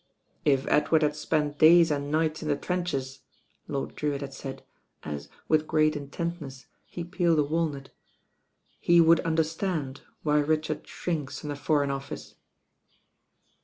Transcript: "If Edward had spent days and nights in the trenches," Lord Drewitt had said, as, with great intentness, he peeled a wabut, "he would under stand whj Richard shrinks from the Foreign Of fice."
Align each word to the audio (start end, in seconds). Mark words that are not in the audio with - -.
"If 0.45 0.65
Edward 0.67 1.03
had 1.03 1.15
spent 1.15 1.59
days 1.59 1.91
and 1.91 2.09
nights 2.09 2.41
in 2.41 2.49
the 2.49 2.55
trenches," 2.55 3.19
Lord 3.67 3.93
Drewitt 3.95 4.21
had 4.21 4.33
said, 4.33 4.63
as, 5.03 5.29
with 5.47 5.67
great 5.67 5.95
intentness, 5.95 6.65
he 6.87 7.03
peeled 7.03 7.37
a 7.37 7.43
wabut, 7.43 7.91
"he 8.79 8.99
would 8.99 9.19
under 9.23 9.43
stand 9.43 10.01
whj 10.25 10.47
Richard 10.47 10.87
shrinks 10.87 11.39
from 11.39 11.49
the 11.49 11.55
Foreign 11.55 11.91
Of 11.91 12.05
fice." 12.05 12.33